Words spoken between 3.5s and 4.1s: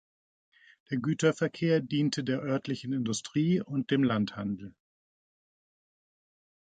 und dem